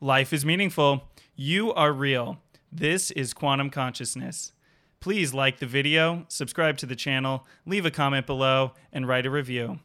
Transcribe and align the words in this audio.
Life 0.00 0.32
is 0.32 0.44
meaningful. 0.44 1.08
You 1.34 1.72
are 1.72 1.92
real. 1.92 2.38
This 2.70 3.10
is 3.12 3.32
quantum 3.32 3.70
consciousness. 3.70 4.52
Please 5.00 5.32
like 5.32 5.58
the 5.58 5.66
video, 5.66 6.26
subscribe 6.28 6.76
to 6.78 6.86
the 6.86 6.96
channel, 6.96 7.46
leave 7.64 7.86
a 7.86 7.90
comment 7.90 8.26
below, 8.26 8.72
and 8.92 9.08
write 9.08 9.24
a 9.24 9.30
review. 9.30 9.78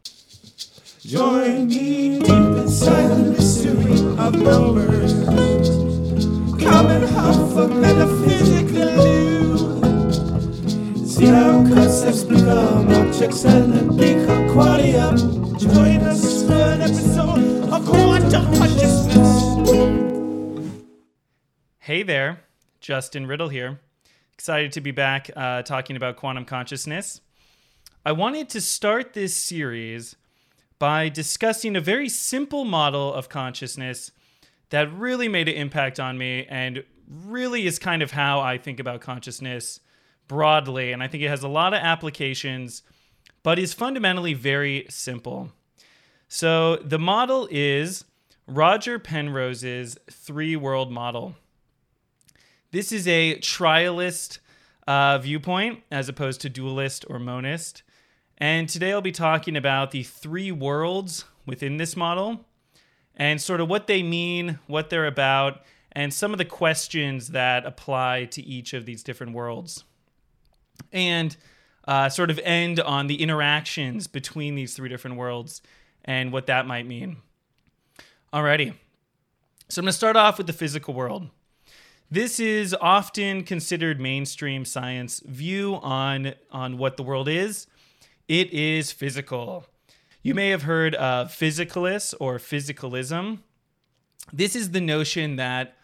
Join 1.00 1.68
me 1.68 2.20
deep 2.20 2.28
inside 2.28 3.08
the 3.08 3.32
mystery 3.32 4.00
of 4.18 4.36
numbers. 4.36 5.14
Come 6.62 6.88
and 6.88 7.82
metaphysical 7.82 9.32
concepts 11.74 12.24
become 12.24 12.92
objects 12.92 13.46
and 13.46 13.92
qualia. 14.52 15.16
Join 15.60 16.02
us 16.02 16.46
for 16.46 16.54
an 16.54 16.82
episode 16.82 17.61
Hey 21.86 22.04
there, 22.04 22.44
Justin 22.80 23.26
Riddle 23.26 23.50
here. 23.50 23.80
Excited 24.34 24.72
to 24.74 24.82
be 24.82 24.92
back 24.92 25.32
uh, 25.36 25.64
talking 25.64 25.96
about 25.96 26.16
quantum 26.16 26.46
consciousness. 26.46 27.22
I 28.06 28.12
wanted 28.12 28.50
to 28.50 28.62
start 28.62 29.14
this 29.14 29.36
series 29.36 30.16
by 30.78 31.10
discussing 31.10 31.76
a 31.76 31.82
very 31.82 32.08
simple 32.08 32.66
model 32.66 33.12
of 33.12 33.30
consciousness 33.30 34.12
that 34.70 34.94
really 34.94 35.28
made 35.28 35.50
an 35.50 35.56
impact 35.56 36.00
on 36.00 36.20
me 36.20 36.46
and 36.48 36.84
really 37.10 37.66
is 37.66 37.80
kind 37.80 38.04
of 38.04 38.12
how 38.12 38.42
I 38.42 38.60
think 38.60 38.80
about 38.80 39.02
consciousness 39.02 39.80
broadly. 40.28 40.92
And 40.92 41.02
I 41.02 41.08
think 41.08 41.24
it 41.24 41.30
has 41.30 41.42
a 41.42 41.48
lot 41.48 41.74
of 41.74 41.80
applications, 41.82 42.84
but 43.42 43.58
is 43.58 43.74
fundamentally 43.74 44.36
very 44.36 44.86
simple. 44.88 45.52
So 46.28 46.76
the 46.76 47.00
model 47.00 47.48
is 47.50 48.06
Roger 48.46 49.00
Penrose's 49.00 49.98
three 50.12 50.56
world 50.56 50.92
model. 50.92 51.38
This 52.72 52.94
is 52.94 53.06
a 53.06 53.36
trialist 53.36 54.40
uh, 54.88 55.18
viewpoint 55.18 55.84
as 55.92 56.08
opposed 56.08 56.40
to 56.42 56.50
dualist 56.50 57.06
or 57.10 57.20
monist. 57.20 57.84
And 58.38 58.70
today 58.70 58.94
I'll 58.94 59.02
be 59.02 59.12
talking 59.12 59.58
about 59.58 59.92
the 59.92 60.04
three 60.04 60.54
worlds 60.54 61.26
within 61.46 61.76
this 61.76 61.98
model 61.98 62.46
and 63.14 63.42
sort 63.42 63.60
of 63.60 63.68
what 63.68 63.88
they 63.88 64.02
mean, 64.02 64.58
what 64.68 64.90
they're 64.90 65.06
about, 65.06 65.64
and 65.92 66.14
some 66.14 66.32
of 66.32 66.38
the 66.38 66.46
questions 66.46 67.30
that 67.30 67.66
apply 67.66 68.24
to 68.32 68.42
each 68.42 68.74
of 68.74 68.86
these 68.86 69.04
different 69.04 69.34
worlds. 69.34 69.84
And 70.94 71.36
uh, 71.86 72.08
sort 72.08 72.32
of 72.32 72.40
end 72.40 72.80
on 72.80 73.08
the 73.08 73.22
interactions 73.22 74.08
between 74.08 74.56
these 74.56 74.76
three 74.78 74.88
different 74.88 75.18
worlds 75.18 75.62
and 76.06 76.32
what 76.32 76.46
that 76.46 76.66
might 76.66 76.88
mean. 76.88 77.18
Alrighty. 78.34 78.76
So 79.68 79.82
I'm 79.82 79.84
going 79.84 79.90
to 79.90 79.94
start 79.94 80.16
off 80.16 80.38
with 80.38 80.48
the 80.48 80.54
physical 80.54 80.94
world. 80.94 81.28
This 82.14 82.42
is 82.42 82.76
often 82.82 83.46
considered 83.46 84.02
mainstream 84.02 84.66
science 84.66 85.22
view 85.22 85.76
on, 85.76 86.34
on 86.52 86.78
what 86.78 86.98
the 86.98 87.04
world 87.04 87.30
is. 87.30 87.68
It 88.28 88.52
is 88.52 88.92
physical. 88.92 89.66
You 90.22 90.36
may 90.36 90.50
have 90.50 90.64
heard 90.64 90.94
of 90.96 91.30
physicalists 91.30 92.14
or 92.20 92.38
physicalism. 92.38 93.40
This 94.34 94.58
is 94.58 94.72
the 94.72 94.82
notion 94.82 95.38
that 95.38 95.78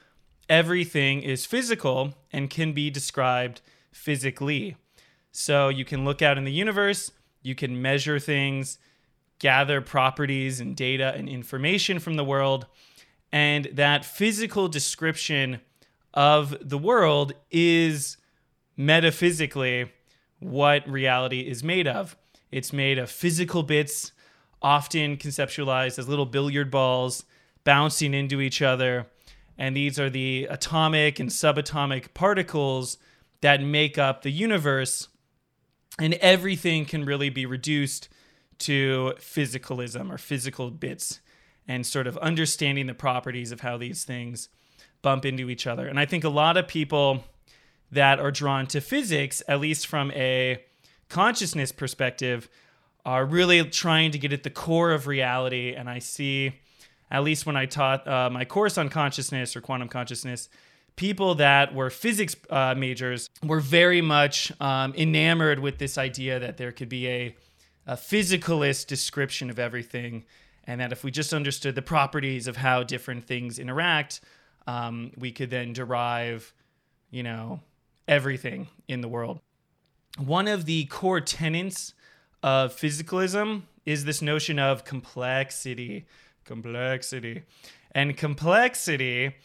everything 0.49 1.21
is 1.21 1.45
physical 1.45 2.13
and 2.33 2.49
can 2.49 2.73
be 2.73 2.89
described 2.89 3.61
physically. 3.93 4.75
So 5.31 5.69
you 5.69 5.85
can 5.85 6.03
look 6.03 6.21
out 6.21 6.37
in 6.37 6.43
the 6.43 6.51
universe, 6.51 7.09
you 7.41 7.55
can 7.55 7.81
measure 7.81 8.19
things, 8.19 8.79
gather 9.39 9.79
properties 9.79 10.59
and 10.59 10.75
data 10.75 11.13
and 11.15 11.29
information 11.29 11.99
from 11.99 12.15
the 12.15 12.25
world, 12.25 12.65
and 13.31 13.69
that 13.71 14.03
physical 14.03 14.67
description 14.67 15.61
of 16.17 16.57
the 16.67 16.79
world 16.79 17.31
is 17.51 18.17
metaphysically 18.75 19.91
what 20.39 20.89
reality 20.89 21.41
is 21.41 21.63
made 21.63 21.87
of. 21.87 22.17
It's 22.51 22.73
made 22.73 22.97
of 22.97 23.11
physical 23.11 23.61
bits, 23.61 24.13
often 24.59 25.17
conceptualized 25.17 25.99
as 25.99 26.09
little 26.09 26.25
billiard 26.25 26.71
balls 26.71 27.23
bouncing 27.63 28.15
into 28.15 28.41
each 28.41 28.63
other. 28.63 29.05
And 29.59 29.77
these 29.77 29.99
are 29.99 30.09
the 30.09 30.47
atomic 30.49 31.19
and 31.19 31.29
subatomic 31.29 32.15
particles 32.15 32.97
that 33.41 33.61
make 33.61 33.99
up 33.99 34.23
the 34.23 34.31
universe. 34.31 35.09
And 35.99 36.15
everything 36.15 36.85
can 36.85 37.05
really 37.05 37.29
be 37.29 37.45
reduced 37.45 38.09
to 38.59 39.13
physicalism 39.19 40.11
or 40.11 40.17
physical 40.17 40.71
bits 40.71 41.19
and 41.67 41.85
sort 41.85 42.07
of 42.07 42.17
understanding 42.17 42.87
the 42.87 42.95
properties 42.95 43.51
of 43.51 43.61
how 43.61 43.77
these 43.77 44.03
things 44.03 44.49
bump 45.01 45.25
into 45.25 45.49
each 45.49 45.67
other. 45.67 45.87
And 45.87 45.99
I 45.99 46.05
think 46.05 46.23
a 46.23 46.29
lot 46.29 46.57
of 46.57 46.67
people 46.67 47.23
that 47.91 48.19
are 48.19 48.31
drawn 48.31 48.67
to 48.67 48.81
physics, 48.81 49.41
at 49.47 49.59
least 49.59 49.87
from 49.87 50.11
a 50.11 50.63
consciousness 51.09 51.71
perspective, 51.71 52.49
are 53.05 53.25
really 53.25 53.63
trying 53.63 54.11
to 54.11 54.19
get 54.19 54.33
at 54.33 54.43
the 54.43 54.49
core 54.49 54.91
of 54.91 55.07
reality. 55.07 55.73
And 55.73 55.89
I 55.89 55.99
see, 55.99 56.53
at 57.09 57.23
least 57.23 57.45
when 57.45 57.55
I 57.55 57.65
taught 57.65 58.05
uh, 58.05 58.29
my 58.29 58.43
course 58.43 58.77
on 58.77 58.89
consciousness 58.89 59.55
or 59.55 59.61
quantum 59.61 59.87
consciousness, 59.87 60.49
people 60.97 61.35
that 61.35 61.73
were 61.73 61.89
physics 61.89 62.35
uh, 62.49 62.75
majors 62.75 63.29
were 63.43 63.61
very 63.61 64.01
much 64.01 64.51
um, 64.59 64.93
enamored 64.95 65.59
with 65.59 65.77
this 65.77 65.97
idea 65.97 66.39
that 66.39 66.57
there 66.57 66.73
could 66.73 66.89
be 66.89 67.07
a, 67.07 67.35
a 67.85 67.95
physicalist 67.95 68.87
description 68.87 69.49
of 69.49 69.57
everything. 69.57 70.25
And 70.65 70.81
that 70.81 70.91
if 70.91 71.05
we 71.05 71.11
just 71.11 71.33
understood 71.33 71.75
the 71.75 71.81
properties 71.81 72.45
of 72.45 72.57
how 72.57 72.83
different 72.83 73.25
things 73.25 73.57
interact, 73.57 74.19
um, 74.67 75.11
we 75.17 75.31
could 75.31 75.49
then 75.49 75.73
derive, 75.73 76.53
you 77.09 77.23
know, 77.23 77.61
everything 78.07 78.67
in 78.87 79.01
the 79.01 79.07
world. 79.07 79.39
One 80.17 80.47
of 80.47 80.65
the 80.65 80.85
core 80.85 81.21
tenets 81.21 81.93
of 82.43 82.75
physicalism 82.75 83.63
is 83.85 84.05
this 84.05 84.21
notion 84.21 84.59
of 84.59 84.83
complexity. 84.83 86.05
Complexity. 86.43 87.43
And 87.93 88.15
complexity 88.15 89.35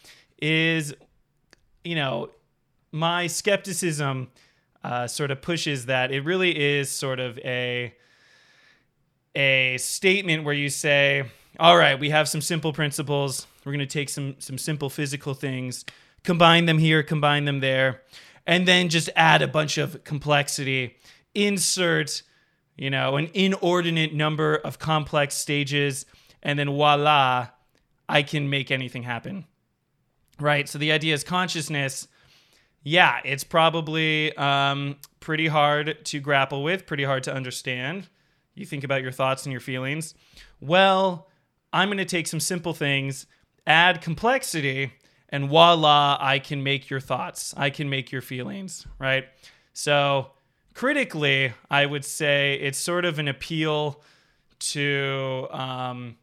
is, 0.41 0.93
you 1.83 1.95
know, 1.95 2.29
my 2.91 3.27
skepticism 3.27 4.29
uh, 4.83 5.07
sort 5.07 5.31
of 5.31 5.41
pushes 5.41 5.85
that 5.87 6.11
it 6.11 6.21
really 6.21 6.57
is 6.57 6.91
sort 6.91 7.19
of 7.19 7.39
a 7.39 7.93
a 9.35 9.77
statement 9.79 10.43
where 10.43 10.53
you 10.53 10.69
say, 10.69 11.23
all 11.59 11.75
right, 11.75 11.99
we 11.99 12.11
have 12.11 12.29
some 12.29 12.41
simple 12.41 12.71
principles. 12.71 13.47
We're 13.65 13.71
going 13.71 13.79
to 13.79 13.85
take 13.85 14.09
some 14.09 14.35
some 14.39 14.57
simple 14.57 14.89
physical 14.89 15.33
things, 15.33 15.85
combine 16.23 16.65
them 16.65 16.77
here, 16.77 17.03
combine 17.03 17.45
them 17.45 17.59
there, 17.59 18.01
and 18.45 18.67
then 18.67 18.89
just 18.89 19.09
add 19.15 19.41
a 19.41 19.47
bunch 19.47 19.77
of 19.77 20.03
complexity. 20.03 20.97
Insert, 21.35 22.21
you 22.77 22.89
know, 22.89 23.17
an 23.17 23.29
inordinate 23.33 24.13
number 24.13 24.55
of 24.55 24.79
complex 24.79 25.35
stages, 25.35 26.05
and 26.41 26.59
then 26.59 26.69
voila, 26.69 27.47
I 28.07 28.23
can 28.23 28.49
make 28.49 28.69
anything 28.69 29.03
happen. 29.03 29.45
Right? 30.39 30.67
So 30.67 30.77
the 30.77 30.91
idea 30.91 31.13
is 31.13 31.23
consciousness. 31.23 32.07
Yeah, 32.83 33.21
it's 33.23 33.45
probably 33.45 34.35
um, 34.35 34.97
pretty 35.21 35.47
hard 35.47 36.03
to 36.05 36.19
grapple 36.19 36.63
with, 36.63 36.85
pretty 36.85 37.05
hard 37.05 37.23
to 37.23 37.33
understand. 37.33 38.09
You 38.55 38.65
think 38.65 38.83
about 38.83 39.01
your 39.01 39.11
thoughts 39.11 39.45
and 39.45 39.51
your 39.51 39.61
feelings. 39.61 40.13
Well, 40.59 41.29
I'm 41.71 41.87
going 41.87 41.97
to 41.97 42.05
take 42.05 42.27
some 42.27 42.39
simple 42.41 42.73
things, 42.73 43.25
add 43.65 44.01
complexity, 44.01 44.93
and 45.29 45.49
voila, 45.49 46.17
I 46.19 46.39
can 46.39 46.63
make 46.63 46.89
your 46.89 46.99
thoughts. 46.99 47.53
I 47.57 47.69
can 47.69 47.89
make 47.89 48.11
your 48.11 48.21
feelings, 48.21 48.85
right? 48.99 49.25
So, 49.73 50.31
critically, 50.73 51.53
I 51.71 51.85
would 51.85 52.05
say 52.05 52.55
it's 52.61 52.77
sort 52.77 53.05
of 53.05 53.19
an 53.19 53.27
appeal 53.27 54.01
to 54.59 55.47
um, 55.51 56.17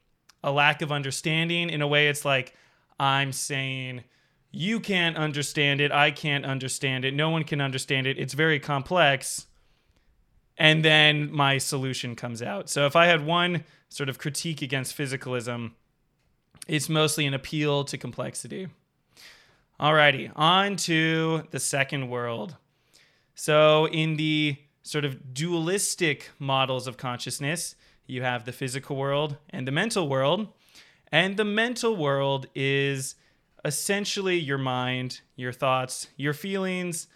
a 0.45 0.53
lack 0.53 0.81
of 0.83 0.93
understanding. 0.93 1.71
In 1.71 1.83
a 1.83 1.89
way, 1.89 2.09
it's 2.09 2.25
like 2.25 2.55
I'm 3.01 3.33
saying, 3.33 4.05
you 4.53 4.79
can't 4.79 5.17
understand 5.17 5.81
it. 5.81 5.91
I 5.91 6.11
can't 6.11 6.45
understand 6.45 7.05
it. 7.05 7.13
No 7.13 7.31
one 7.31 7.45
can 7.45 7.61
understand 7.61 8.07
it. 8.07 8.19
It's 8.19 8.35
very 8.35 8.61
complex. 8.61 9.47
And 10.57 10.85
then 10.85 11.33
my 11.33 11.59
solution 11.59 12.15
comes 12.15 12.43
out. 12.43 12.69
So, 12.71 12.87
if 12.87 12.95
I 12.95 13.07
had 13.07 13.27
one 13.27 13.65
sort 13.89 14.09
of 14.09 14.19
critique 14.19 14.63
against 14.63 14.97
physicalism, 14.97 15.73
it's 16.71 16.89
mostly 16.89 17.27
an 17.27 17.35
appeal 17.35 17.83
to 17.83 17.99
complexity. 17.99 18.69
Alrighty, 19.81 20.31
on 20.37 20.77
to 20.77 21.43
the 21.51 21.59
second 21.59 22.09
world. 22.09 22.55
So, 23.35 23.89
in 23.89 24.17
the 24.17 24.57
sort 24.85 25.05
of 25.05 25.35
dualistic 25.35 26.31
models 26.39 26.87
of 26.87 26.97
consciousness, 26.97 27.75
you 28.07 28.23
have 28.23 28.45
the 28.45 28.53
physical 28.53 28.95
world 28.95 29.37
and 29.51 29.67
the 29.67 29.73
mental 29.73 30.09
world. 30.09 30.47
And 31.11 31.37
the 31.37 31.45
mental 31.45 31.97
world 31.97 32.47
is 32.55 33.17
essentially 33.65 34.39
your 34.39 34.59
mind, 34.59 35.23
your 35.35 35.53
thoughts, 35.53 36.07
your 36.17 36.35
feelings, 36.35 37.09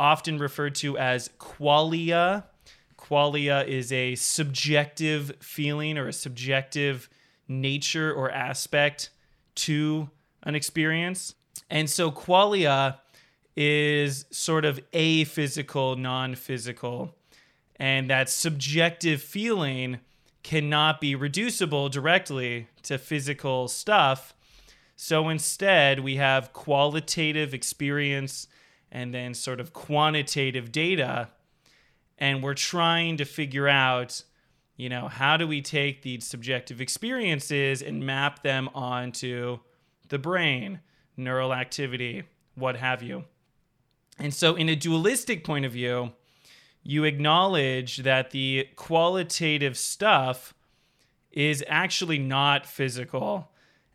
often 0.00 0.38
referred 0.38 0.74
to 0.76 0.98
as 0.98 1.30
qualia 1.38 2.44
qualia 2.98 3.64
is 3.64 3.92
a 3.92 4.16
subjective 4.16 5.32
feeling 5.38 5.96
or 5.96 6.08
a 6.08 6.12
subjective 6.12 7.08
nature 7.48 8.12
or 8.12 8.30
aspect 8.30 9.10
to 9.56 10.10
an 10.42 10.54
experience. 10.54 11.34
And 11.70 11.90
so 11.90 12.10
qualia 12.10 12.98
is 13.56 14.26
sort 14.30 14.64
of 14.64 14.78
a 14.92 15.24
physical, 15.24 15.96
non 15.96 16.34
physical. 16.34 17.16
And 17.76 18.10
that 18.10 18.28
subjective 18.28 19.22
feeling 19.22 19.98
cannot 20.42 21.00
be 21.00 21.14
reducible 21.14 21.88
directly 21.88 22.68
to 22.82 22.98
physical 22.98 23.68
stuff. 23.68 24.34
So 24.96 25.28
instead, 25.28 26.00
we 26.00 26.16
have 26.16 26.52
qualitative 26.52 27.54
experience 27.54 28.48
and 28.90 29.12
then 29.12 29.34
sort 29.34 29.60
of 29.60 29.72
quantitative 29.72 30.72
data. 30.72 31.28
And 32.16 32.42
we're 32.42 32.54
trying 32.54 33.16
to 33.18 33.24
figure 33.24 33.68
out, 33.68 34.22
you 34.78 34.88
know, 34.88 35.08
how 35.08 35.36
do 35.36 35.46
we 35.46 35.60
take 35.60 36.00
these 36.00 36.24
subjective 36.24 36.80
experiences 36.80 37.82
and 37.82 38.06
map 38.06 38.42
them 38.42 38.70
onto 38.74 39.58
the 40.08 40.18
brain, 40.18 40.80
neural 41.16 41.52
activity, 41.52 42.22
what 42.54 42.76
have 42.76 43.02
you. 43.02 43.24
And 44.18 44.32
so, 44.32 44.54
in 44.54 44.68
a 44.68 44.76
dualistic 44.76 45.44
point 45.44 45.64
of 45.64 45.72
view, 45.72 46.12
you 46.82 47.04
acknowledge 47.04 47.98
that 47.98 48.30
the 48.30 48.68
qualitative 48.76 49.76
stuff 49.76 50.54
is 51.30 51.62
actually 51.68 52.18
not 52.18 52.64
physical 52.64 53.50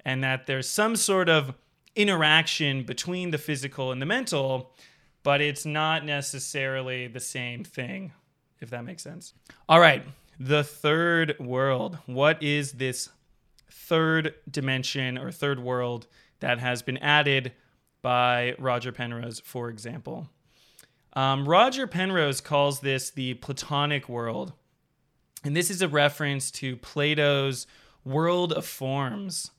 and 0.06 0.24
that 0.24 0.46
there's 0.46 0.70
some 0.70 0.96
sort 0.96 1.30
of 1.30 1.54
interaction 1.96 2.84
between 2.84 3.32
the 3.32 3.38
physical 3.38 3.92
and 3.92 4.02
the 4.02 4.06
mental, 4.06 4.74
but 5.24 5.42
it's 5.42 5.66
not 5.66 6.06
necessarily 6.06 7.08
the 7.08 7.20
same 7.20 7.64
thing, 7.64 8.12
if 8.60 8.70
that 8.70 8.84
makes 8.84 9.02
sense. 9.02 9.34
All 9.68 9.80
right, 9.80 10.06
the 10.40 10.64
third 10.64 11.36
world. 11.40 11.98
What 12.06 12.42
is 12.42 12.74
this 12.74 13.10
third 13.70 14.36
dimension 14.50 15.18
or 15.18 15.32
third 15.32 15.60
world 15.60 16.08
that 16.40 16.60
has 16.60 16.82
been 16.82 16.98
added 16.98 17.54
by 18.02 18.56
Roger 18.60 18.92
Penrose, 18.92 19.40
for 19.40 19.70
example? 19.70 20.30
Um, 21.14 21.48
Roger 21.48 21.86
Penrose 21.88 22.42
calls 22.42 22.80
this 22.80 23.10
the 23.12 23.36
Platonic 23.36 24.10
world. 24.10 24.54
And 25.44 25.56
this 25.56 25.70
is 25.70 25.82
a 25.82 25.88
reference 25.88 26.50
to 26.52 26.78
Plato's 26.78 27.68
world 28.04 28.54
of 28.54 28.66
forms. 28.66 29.52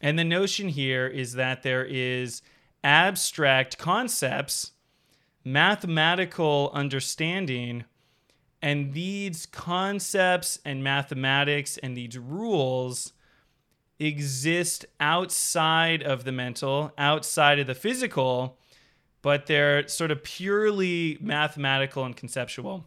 And 0.00 0.18
the 0.18 0.24
notion 0.24 0.68
here 0.68 1.06
is 1.06 1.34
that 1.34 1.62
there 1.62 1.84
is 1.84 2.42
abstract 2.82 3.78
concepts, 3.78 4.72
mathematical 5.44 6.70
understanding, 6.72 7.84
and 8.62 8.92
these 8.92 9.46
concepts 9.46 10.58
and 10.64 10.84
mathematics 10.84 11.78
and 11.78 11.96
these 11.96 12.18
rules 12.18 13.12
exist 13.98 14.86
outside 14.98 16.02
of 16.02 16.24
the 16.24 16.32
mental, 16.32 16.92
outside 16.98 17.58
of 17.58 17.66
the 17.66 17.74
physical, 17.74 18.58
but 19.22 19.46
they're 19.46 19.86
sort 19.88 20.10
of 20.10 20.22
purely 20.24 21.18
mathematical 21.20 22.04
and 22.04 22.16
conceptual. 22.16 22.84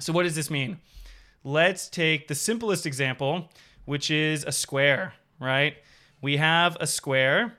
So, 0.00 0.12
what 0.12 0.22
does 0.22 0.34
this 0.34 0.50
mean? 0.50 0.78
Let's 1.44 1.88
take 1.88 2.28
the 2.28 2.34
simplest 2.34 2.86
example, 2.86 3.50
which 3.84 4.10
is 4.10 4.44
a 4.44 4.52
square, 4.52 5.14
right? 5.40 5.76
We 6.20 6.36
have 6.36 6.76
a 6.80 6.86
square, 6.86 7.58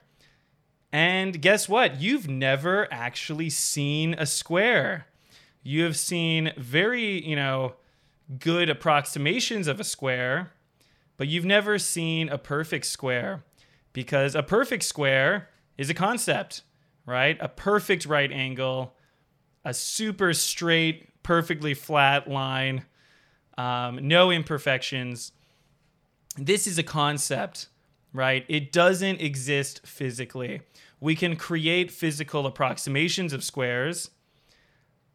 and 0.92 1.42
guess 1.42 1.68
what? 1.68 2.00
You've 2.00 2.30
never 2.30 2.88
actually 2.92 3.50
seen 3.50 4.14
a 4.14 4.26
square. 4.26 5.08
You 5.64 5.84
have 5.84 5.98
seen 5.98 6.52
very, 6.58 7.26
you 7.26 7.36
know, 7.36 7.74
good 8.40 8.70
approximations 8.70 9.68
of 9.68 9.80
a 9.80 9.84
square, 9.84 10.52
but 11.18 11.28
you've 11.28 11.46
never 11.46 11.80
seen 11.80 12.30
a 12.30 12.38
perfect 12.38 12.86
square 12.86 13.44
because 13.94 14.36
a 14.36 14.44
perfect 14.44 14.84
square 14.84 15.50
is 15.78 15.90
a 15.90 15.94
concept 15.94 16.64
right? 17.06 17.38
A 17.40 17.48
perfect 17.48 18.06
right 18.06 18.32
angle, 18.32 18.96
a 19.66 19.74
super 19.74 20.34
straight, 20.34 21.24
perfectly 21.24 21.74
flat 21.74 22.30
line, 22.30 22.86
um, 23.58 24.08
no 24.08 24.32
imperfections. 24.32 25.32
This 26.38 26.66
is 26.66 26.78
a 26.78 26.84
concept, 26.84 27.68
right? 28.14 28.46
It 28.48 28.72
doesn't 28.72 29.22
exist 29.22 29.86
physically. 29.86 30.62
We 31.00 31.16
can 31.16 31.36
create 31.36 31.92
physical 31.92 32.46
approximations 32.46 33.34
of 33.34 33.44
squares, 33.44 34.10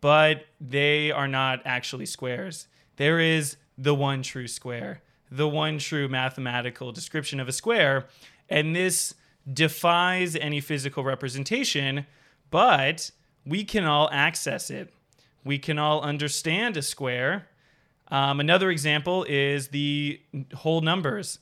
but 0.01 0.47
they 0.61 1.11
are 1.11 1.29
not 1.29 1.61
actually 1.65 2.07
squares. 2.07 2.69
There 2.97 3.21
is 3.21 3.57
the 3.77 3.95
one 3.95 4.23
true 4.23 4.49
square, 4.49 5.03
the 5.31 5.49
one 5.49 5.79
true 5.79 6.09
mathematical 6.09 6.93
description 6.93 7.41
of 7.41 7.49
a 7.49 7.53
square. 7.53 8.07
And 8.49 8.75
this 8.75 9.15
defies 9.51 10.37
any 10.37 10.61
physical 10.61 11.05
representation, 11.05 12.07
but 12.51 13.11
we 13.47 13.65
can 13.65 13.85
all 13.85 14.09
access 14.13 14.71
it. 14.71 14.93
We 15.45 15.59
can 15.59 15.79
all 15.79 16.03
understand 16.03 16.77
a 16.77 16.83
square. 16.83 17.49
Um, 18.09 18.41
another 18.41 18.71
example 18.71 19.25
is 19.29 19.69
the 19.69 20.21
whole 20.55 20.81
numbers 20.81 21.39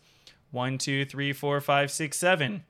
one, 0.53 0.79
two, 0.79 1.05
three, 1.05 1.33
four, 1.33 1.61
five, 1.61 1.91
six, 1.91 2.17
seven. 2.17 2.65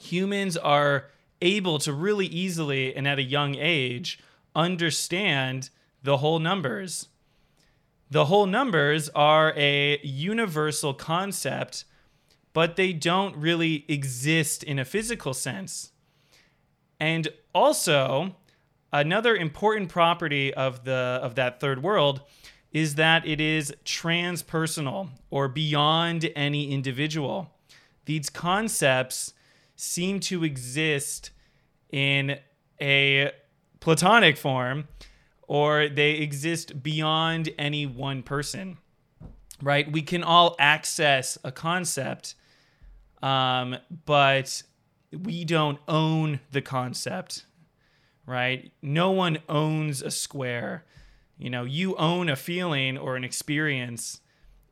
Humans 0.00 0.56
are 0.56 1.06
able 1.40 1.78
to 1.78 1.92
really 1.92 2.26
easily 2.26 2.94
and 2.94 3.08
at 3.08 3.18
a 3.18 3.22
young 3.22 3.54
age 3.54 4.18
understand 4.54 5.70
the 6.02 6.18
whole 6.18 6.38
numbers. 6.38 7.08
The 8.10 8.26
whole 8.26 8.46
numbers 8.46 9.08
are 9.10 9.52
a 9.56 10.00
universal 10.02 10.94
concept 10.94 11.84
but 12.52 12.76
they 12.76 12.92
don't 12.92 13.36
really 13.36 13.84
exist 13.88 14.62
in 14.62 14.78
a 14.78 14.84
physical 14.84 15.34
sense. 15.34 15.92
And 16.98 17.28
also, 17.54 18.36
another 18.92 19.36
important 19.36 19.88
property 19.88 20.52
of 20.52 20.84
the 20.84 21.20
of 21.22 21.36
that 21.36 21.60
third 21.60 21.82
world 21.82 22.22
is 22.72 22.96
that 22.96 23.26
it 23.26 23.40
is 23.40 23.74
transpersonal 23.84 25.08
or 25.30 25.48
beyond 25.48 26.30
any 26.36 26.70
individual. 26.70 27.50
These 28.04 28.30
concepts 28.30 29.34
seem 29.76 30.20
to 30.20 30.44
exist 30.44 31.30
in 31.90 32.38
a 32.80 33.32
platonic 33.80 34.36
form 34.36 34.88
or 35.42 35.88
they 35.88 36.12
exist 36.12 36.82
beyond 36.82 37.50
any 37.58 37.86
one 37.86 38.22
person. 38.22 38.78
Right? 39.62 39.90
We 39.90 40.00
can 40.00 40.22
all 40.22 40.56
access 40.58 41.36
a 41.44 41.52
concept 41.52 42.34
um, 43.22 43.76
but 44.06 44.62
we 45.12 45.44
don't 45.44 45.78
own 45.88 46.40
the 46.52 46.62
concept, 46.62 47.44
right? 48.26 48.72
No 48.82 49.10
one 49.10 49.38
owns 49.48 50.02
a 50.02 50.10
square. 50.10 50.84
You 51.38 51.50
know, 51.50 51.64
you 51.64 51.96
own 51.96 52.28
a 52.28 52.36
feeling 52.36 52.96
or 52.96 53.16
an 53.16 53.24
experience 53.24 54.20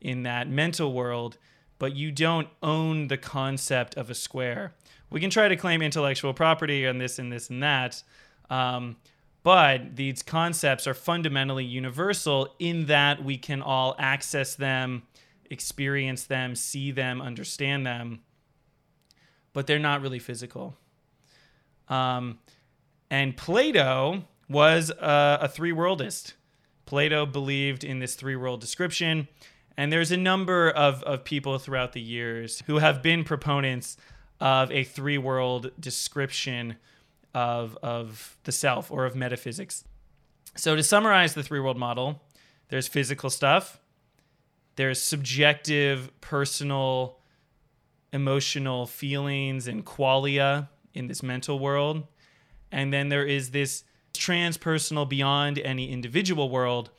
in 0.00 0.22
that 0.22 0.48
mental 0.48 0.92
world, 0.92 1.38
but 1.78 1.94
you 1.96 2.12
don't 2.12 2.48
own 2.62 3.08
the 3.08 3.16
concept 3.16 3.96
of 3.96 4.10
a 4.10 4.14
square. 4.14 4.74
We 5.10 5.20
can 5.20 5.30
try 5.30 5.48
to 5.48 5.56
claim 5.56 5.82
intellectual 5.82 6.34
property 6.34 6.86
on 6.86 6.98
this 6.98 7.18
and 7.18 7.32
this 7.32 7.50
and 7.50 7.62
that. 7.62 8.02
Um, 8.50 8.96
but 9.42 9.96
these 9.96 10.22
concepts 10.22 10.86
are 10.86 10.94
fundamentally 10.94 11.64
universal 11.64 12.54
in 12.58 12.86
that 12.86 13.24
we 13.24 13.38
can 13.38 13.62
all 13.62 13.94
access 13.98 14.54
them, 14.54 15.04
experience 15.50 16.24
them, 16.24 16.54
see 16.54 16.90
them, 16.90 17.22
understand 17.22 17.86
them 17.86 18.20
but 19.58 19.66
they're 19.66 19.78
not 19.78 20.02
really 20.02 20.20
physical. 20.20 20.76
Um, 21.88 22.38
and 23.10 23.36
Plato 23.36 24.22
was 24.48 24.90
a, 24.90 25.38
a 25.42 25.48
three 25.48 25.72
worldist. 25.72 26.34
Plato 26.86 27.26
believed 27.26 27.82
in 27.82 27.98
this 27.98 28.14
three 28.14 28.36
world 28.36 28.60
description. 28.60 29.26
And 29.76 29.92
there's 29.92 30.12
a 30.12 30.16
number 30.16 30.70
of, 30.70 31.02
of 31.02 31.24
people 31.24 31.58
throughout 31.58 31.92
the 31.92 32.00
years 32.00 32.62
who 32.66 32.78
have 32.78 33.02
been 33.02 33.24
proponents 33.24 33.96
of 34.40 34.70
a 34.70 34.84
three 34.84 35.18
world 35.18 35.72
description 35.80 36.76
of, 37.38 37.78
of 37.84 38.36
the 38.42 38.50
self 38.50 38.90
or 38.90 39.06
of 39.06 39.14
metaphysics. 39.14 39.84
So, 40.56 40.74
to 40.74 40.82
summarize 40.82 41.34
the 41.34 41.44
three 41.44 41.60
world 41.60 41.78
model, 41.78 42.20
there's 42.68 42.88
physical 42.88 43.30
stuff, 43.30 43.78
there's 44.74 45.00
subjective, 45.00 46.10
personal 46.20 47.20
emotional 48.12 48.86
feelings 48.86 49.68
and 49.68 49.84
qualia 49.84 50.68
in 50.94 51.06
this 51.06 51.22
mental 51.22 51.58
world. 51.58 52.06
And 52.72 52.92
then 52.92 53.08
there 53.08 53.26
is 53.26 53.50
this 53.50 53.84
transpersonal 54.14 55.08
beyond 55.08 55.58
any 55.58 55.92
individual 55.92 56.50
world. 56.50 56.90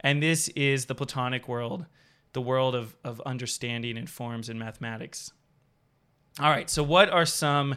And 0.00 0.22
this 0.22 0.48
is 0.48 0.86
the 0.86 0.94
Platonic 0.94 1.48
world, 1.48 1.86
the 2.32 2.40
world 2.40 2.74
of, 2.74 2.94
of 3.02 3.20
understanding 3.22 3.96
and 3.96 4.08
forms 4.08 4.48
and 4.48 4.58
mathematics. 4.58 5.32
All 6.38 6.50
right, 6.50 6.70
so 6.70 6.82
what 6.82 7.10
are 7.10 7.26
some 7.26 7.76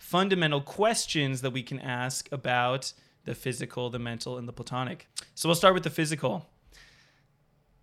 fundamental 0.00 0.62
questions 0.62 1.42
that 1.42 1.50
we 1.50 1.62
can 1.62 1.78
ask 1.78 2.26
about 2.32 2.94
the 3.26 3.34
physical, 3.34 3.90
the 3.90 3.98
mental, 3.98 4.38
and 4.38 4.48
the 4.48 4.52
Platonic? 4.52 5.06
So 5.34 5.46
we'll 5.46 5.54
start 5.54 5.74
with 5.74 5.84
the 5.84 5.90
physical. 5.90 6.46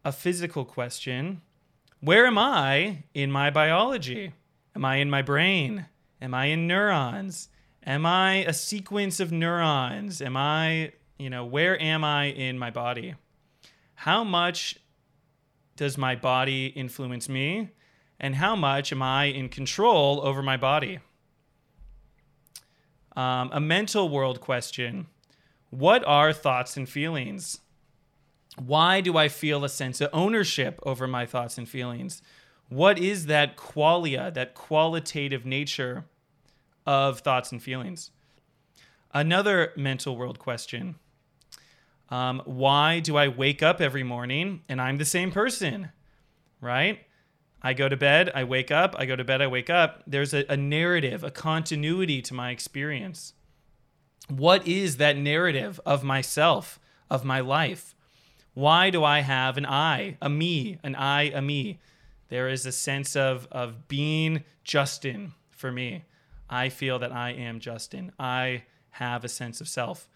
A 0.03 0.12
physical 0.12 0.65
question 0.65 1.41
where 2.00 2.25
am 2.25 2.38
I 2.38 3.03
in 3.13 3.31
my 3.31 3.50
biology? 3.50 4.33
Am 4.75 4.83
I 4.83 4.97
in 4.97 5.09
my 5.09 5.21
brain? 5.21 5.86
Am 6.21 6.33
I 6.33 6.45
in 6.45 6.67
neurons? 6.67 7.50
Am 7.86 8.05
I 8.05 8.43
a 8.45 8.53
sequence 8.53 9.19
of 9.19 9.31
neurons? 9.31 10.21
Am 10.21 10.36
I, 10.36 10.93
you 11.17 11.29
know, 11.29 11.45
where 11.45 11.81
am 11.81 12.03
I 12.03 12.25
in 12.25 12.59
my 12.59 12.69
body? 12.69 13.15
How 13.95 14.24
much 14.24 14.77
does 15.75 15.97
my 15.97 16.15
body 16.15 16.67
influence 16.67 17.29
me? 17.29 17.71
And 18.19 18.36
how 18.36 18.55
much 18.55 18.91
am 18.91 19.01
I 19.01 19.25
in 19.25 19.50
control 19.50 20.21
over 20.21 20.43
my 20.43 20.57
body? 20.57 21.00
Um, 23.17 23.50
a 23.51 23.59
mental 23.59 24.09
world 24.09 24.39
question 24.39 25.07
What 25.71 26.05
are 26.05 26.31
thoughts 26.31 26.77
and 26.77 26.88
feelings? 26.88 27.59
Why 28.57 29.01
do 29.01 29.17
I 29.17 29.27
feel 29.27 29.63
a 29.65 29.69
sense 29.69 30.01
of 30.01 30.09
ownership 30.13 30.79
over 30.83 31.07
my 31.07 31.25
thoughts 31.25 31.57
and 31.57 31.67
feelings? 31.67 32.21
What 32.69 33.00
is 33.00 33.25
that 33.25 33.57
qualia, 33.57 34.33
that 34.33 34.53
qualitative 34.53 35.45
nature 35.45 36.05
of 36.86 37.19
thoughts 37.19 37.51
and 37.51 37.62
feelings? 37.62 38.12
Another 39.13 39.74
mental 39.75 40.15
world 40.15 40.38
question 40.38 40.95
um, 42.09 42.43
Why 42.45 43.00
do 43.00 43.17
I 43.17 43.29
wake 43.29 43.63
up 43.63 43.81
every 43.81 44.03
morning 44.03 44.62
and 44.69 44.79
I'm 44.79 44.97
the 44.97 45.05
same 45.05 45.31
person? 45.31 45.89
Right? 46.62 47.00
I 47.61 47.73
go 47.73 47.89
to 47.89 47.97
bed, 47.97 48.31
I 48.35 48.43
wake 48.43 48.71
up, 48.71 48.95
I 48.97 49.05
go 49.05 49.15
to 49.15 49.23
bed, 49.23 49.41
I 49.41 49.47
wake 49.47 49.69
up. 49.69 50.03
There's 50.05 50.33
a, 50.33 50.45
a 50.49 50.57
narrative, 50.57 51.23
a 51.23 51.31
continuity 51.31 52.21
to 52.23 52.33
my 52.33 52.51
experience. 52.51 53.33
What 54.29 54.67
is 54.67 54.97
that 54.97 55.17
narrative 55.17 55.79
of 55.85 56.03
myself, 56.03 56.79
of 57.09 57.25
my 57.25 57.39
life? 57.39 57.95
Why 58.53 58.89
do 58.89 59.03
I 59.03 59.21
have 59.21 59.57
an 59.57 59.65
I, 59.65 60.17
a 60.21 60.29
me, 60.29 60.79
an 60.83 60.95
I, 60.95 61.23
a 61.23 61.41
me? 61.41 61.79
There 62.29 62.49
is 62.49 62.65
a 62.65 62.71
sense 62.71 63.15
of, 63.15 63.47
of 63.51 63.87
being 63.87 64.43
Justin 64.63 65.33
for 65.49 65.71
me. 65.71 66.03
I 66.49 66.69
feel 66.69 66.99
that 66.99 67.11
I 67.11 67.31
am 67.31 67.59
Justin. 67.59 68.11
I 68.19 68.63
have 68.91 69.23
a 69.23 69.29
sense 69.29 69.61
of 69.61 69.67
self. 69.67 70.07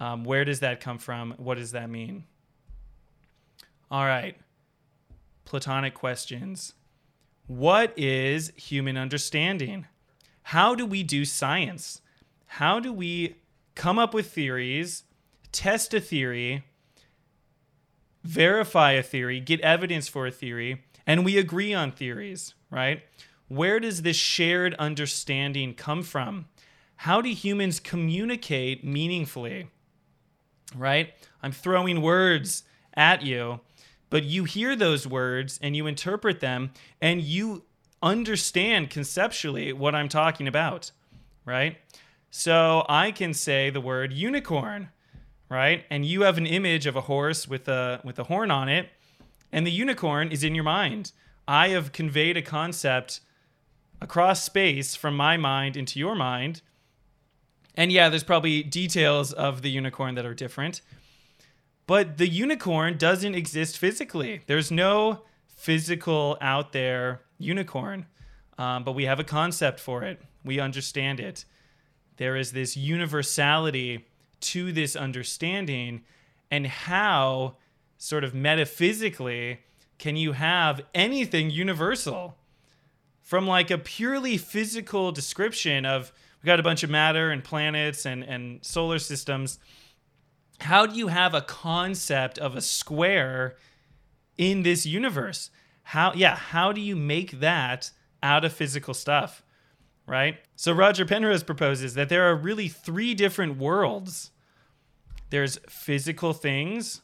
Um, 0.00 0.24
where 0.24 0.44
does 0.44 0.60
that 0.60 0.80
come 0.80 0.98
from? 0.98 1.34
What 1.38 1.56
does 1.58 1.72
that 1.72 1.90
mean? 1.90 2.24
All 3.90 4.04
right. 4.04 4.36
Platonic 5.48 5.94
questions. 5.94 6.74
What 7.46 7.94
is 7.96 8.52
human 8.54 8.98
understanding? 8.98 9.86
How 10.42 10.74
do 10.74 10.84
we 10.84 11.02
do 11.02 11.24
science? 11.24 12.02
How 12.44 12.78
do 12.80 12.92
we 12.92 13.36
come 13.74 13.98
up 13.98 14.12
with 14.12 14.30
theories, 14.30 15.04
test 15.50 15.94
a 15.94 16.02
theory, 16.02 16.64
verify 18.22 18.92
a 18.92 19.02
theory, 19.02 19.40
get 19.40 19.62
evidence 19.62 20.06
for 20.06 20.26
a 20.26 20.30
theory, 20.30 20.84
and 21.06 21.24
we 21.24 21.38
agree 21.38 21.72
on 21.72 21.92
theories, 21.92 22.52
right? 22.70 23.04
Where 23.48 23.80
does 23.80 24.02
this 24.02 24.16
shared 24.18 24.74
understanding 24.74 25.72
come 25.72 26.02
from? 26.02 26.44
How 26.96 27.22
do 27.22 27.30
humans 27.30 27.80
communicate 27.80 28.84
meaningfully? 28.84 29.70
Right? 30.76 31.14
I'm 31.42 31.52
throwing 31.52 32.02
words 32.02 32.64
at 32.92 33.22
you, 33.22 33.60
but 34.10 34.24
you 34.24 34.44
hear 34.44 34.74
those 34.74 35.06
words 35.06 35.58
and 35.62 35.76
you 35.76 35.86
interpret 35.86 36.40
them 36.40 36.70
and 37.00 37.22
you 37.22 37.64
understand 38.02 38.90
conceptually 38.90 39.72
what 39.72 39.94
I'm 39.94 40.08
talking 40.08 40.48
about, 40.48 40.90
right? 41.44 41.76
So 42.30 42.84
I 42.88 43.10
can 43.10 43.34
say 43.34 43.70
the 43.70 43.80
word 43.80 44.12
unicorn, 44.12 44.90
right? 45.48 45.84
And 45.90 46.04
you 46.04 46.22
have 46.22 46.38
an 46.38 46.46
image 46.46 46.86
of 46.86 46.96
a 46.96 47.02
horse 47.02 47.48
with 47.48 47.68
a 47.68 48.00
with 48.04 48.18
a 48.18 48.24
horn 48.24 48.50
on 48.50 48.68
it, 48.68 48.90
and 49.50 49.66
the 49.66 49.72
unicorn 49.72 50.30
is 50.30 50.44
in 50.44 50.54
your 50.54 50.64
mind. 50.64 51.12
I 51.46 51.68
have 51.68 51.92
conveyed 51.92 52.36
a 52.36 52.42
concept 52.42 53.20
across 54.00 54.44
space 54.44 54.94
from 54.94 55.16
my 55.16 55.36
mind 55.36 55.76
into 55.76 55.98
your 55.98 56.14
mind. 56.14 56.62
And 57.74 57.90
yeah, 57.90 58.08
there's 58.08 58.24
probably 58.24 58.62
details 58.62 59.32
of 59.32 59.62
the 59.62 59.70
unicorn 59.70 60.14
that 60.16 60.26
are 60.26 60.34
different. 60.34 60.82
But 61.88 62.18
the 62.18 62.28
unicorn 62.28 62.98
doesn't 62.98 63.34
exist 63.34 63.78
physically. 63.78 64.42
There's 64.46 64.70
no 64.70 65.22
physical 65.48 66.36
out 66.38 66.72
there 66.72 67.22
unicorn. 67.38 68.04
Um, 68.58 68.84
but 68.84 68.92
we 68.92 69.06
have 69.06 69.18
a 69.18 69.24
concept 69.24 69.80
for 69.80 70.02
it. 70.02 70.20
We 70.44 70.60
understand 70.60 71.18
it. 71.18 71.46
There 72.18 72.36
is 72.36 72.52
this 72.52 72.76
universality 72.76 74.06
to 74.40 74.70
this 74.70 74.96
understanding, 74.96 76.02
and 76.50 76.66
how, 76.66 77.56
sort 77.96 78.22
of 78.22 78.34
metaphysically, 78.34 79.60
can 79.98 80.14
you 80.14 80.32
have 80.32 80.82
anything 80.94 81.48
universal? 81.48 82.36
From 83.22 83.46
like 83.46 83.70
a 83.70 83.78
purely 83.78 84.36
physical 84.36 85.10
description 85.10 85.86
of 85.86 86.12
we 86.42 86.46
got 86.46 86.60
a 86.60 86.62
bunch 86.62 86.82
of 86.82 86.90
matter 86.90 87.30
and 87.30 87.42
planets 87.42 88.04
and, 88.04 88.22
and 88.24 88.62
solar 88.62 88.98
systems. 88.98 89.58
How 90.60 90.86
do 90.86 90.96
you 90.96 91.08
have 91.08 91.34
a 91.34 91.40
concept 91.40 92.38
of 92.38 92.56
a 92.56 92.60
square 92.60 93.56
in 94.36 94.62
this 94.62 94.84
universe? 94.84 95.50
How 95.82 96.12
yeah, 96.14 96.36
how 96.36 96.72
do 96.72 96.80
you 96.80 96.96
make 96.96 97.40
that 97.40 97.90
out 98.22 98.44
of 98.44 98.52
physical 98.52 98.94
stuff? 98.94 99.42
Right? 100.06 100.38
So 100.56 100.72
Roger 100.72 101.04
Penrose 101.04 101.42
proposes 101.42 101.94
that 101.94 102.08
there 102.08 102.24
are 102.30 102.34
really 102.34 102.68
three 102.68 103.14
different 103.14 103.58
worlds. 103.58 104.30
There's 105.30 105.58
physical 105.68 106.32
things, 106.32 107.02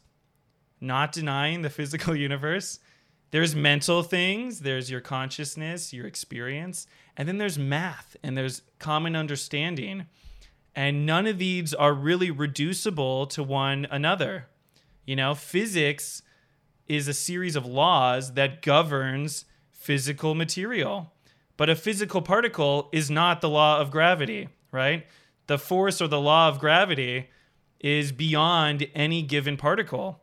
not 0.81 1.13
denying 1.13 1.63
the 1.63 1.71
physical 1.71 2.17
universe. 2.29 2.81
There's 3.31 3.55
mental 3.55 4.03
things, 4.03 4.61
there's 4.61 4.91
your 4.91 5.01
consciousness, 5.01 5.93
your 5.93 6.07
experience, 6.07 6.87
and 7.17 7.27
then 7.27 7.39
there's 7.39 7.59
math 7.59 8.17
and 8.23 8.39
there's 8.39 8.63
common 8.79 9.17
understanding. 9.17 10.07
And 10.77 11.07
none 11.07 11.27
of 11.27 11.39
these 11.39 11.73
are 11.73 11.95
really 11.95 12.31
reducible 12.31 13.27
to 13.29 13.43
one 13.43 13.87
another. 13.91 14.47
You 15.07 15.17
know, 15.17 15.35
physics 15.35 16.23
is 16.89 17.09
a 17.09 17.15
series 17.15 17.57
of 17.57 17.65
laws 17.65 18.35
that 18.35 18.63
governs 18.63 19.45
physical 19.71 20.35
material. 20.35 21.13
But 21.57 21.71
a 21.71 21.77
physical 21.77 22.23
particle 22.23 22.89
is 22.93 23.11
not 23.11 23.41
the 23.41 23.49
law 23.49 23.81
of 23.81 23.91
gravity, 23.91 24.49
right? 24.73 25.07
The 25.47 25.59
force 25.59 26.01
or 26.01 26.09
the 26.09 26.21
law 26.21 26.49
of 26.49 26.59
gravity 26.59 27.29
is 27.79 28.13
beyond 28.13 28.87
any 28.95 29.23
given 29.23 29.57
particle. 29.57 30.21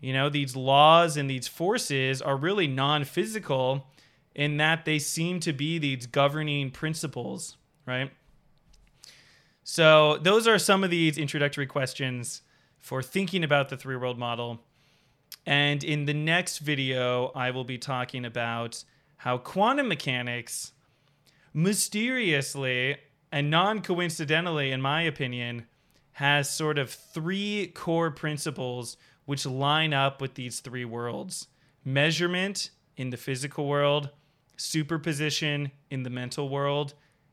You 0.00 0.12
know, 0.12 0.28
these 0.28 0.56
laws 0.56 1.16
and 1.16 1.30
these 1.30 1.48
forces 1.48 2.20
are 2.20 2.36
really 2.36 2.66
non 2.66 3.04
physical 3.04 3.86
in 4.34 4.56
that 4.58 4.84
they 4.84 4.98
seem 4.98 5.40
to 5.40 5.52
be 5.52 5.78
these 5.78 6.06
governing 6.06 6.70
principles, 6.70 7.56
right? 7.86 8.10
So, 9.62 10.16
those 10.18 10.46
are 10.46 10.58
some 10.58 10.82
of 10.82 10.90
these 10.90 11.18
introductory 11.18 11.66
questions 11.66 12.42
for 12.78 13.02
thinking 13.02 13.44
about 13.44 13.68
the 13.68 13.76
three 13.76 13.96
world 13.96 14.18
model. 14.18 14.60
And 15.46 15.84
in 15.84 16.06
the 16.06 16.14
next 16.14 16.58
video, 16.58 17.30
I 17.34 17.50
will 17.50 17.64
be 17.64 17.78
talking 17.78 18.24
about 18.24 18.82
how 19.18 19.38
quantum 19.38 19.88
mechanics 19.88 20.72
mysteriously 21.52 22.96
and 23.32 23.50
non 23.50 23.82
coincidentally, 23.82 24.72
in 24.72 24.80
my 24.80 25.02
opinion, 25.02 25.66
has 26.12 26.50
sort 26.50 26.78
of 26.78 26.90
three 26.90 27.68
core 27.68 28.10
principles 28.10 28.96
which 29.24 29.46
line 29.46 29.94
up 29.94 30.20
with 30.20 30.34
these 30.34 30.60
three 30.60 30.84
worlds 30.84 31.46
measurement 31.84 32.70
in 32.96 33.10
the 33.10 33.16
physical 33.16 33.66
world, 33.66 34.10
superposition 34.56 35.70
in 35.90 36.02
the 36.02 36.10
mental 36.10 36.48
world, 36.48 36.92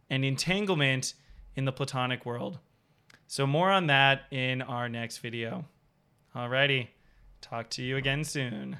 and 0.09 0.23
entanglement 0.23 1.13
in 1.57 1.65
the 1.65 1.71
platonic 1.73 2.25
world. 2.25 2.59
So, 3.27 3.45
more 3.45 3.69
on 3.69 3.87
that 3.87 4.21
in 4.31 4.61
our 4.61 4.87
next 4.87 5.17
video. 5.17 5.65
Alrighty, 6.33 6.87
talk 7.41 7.69
to 7.71 7.83
you 7.83 7.97
again 7.97 8.23
soon. 8.23 8.77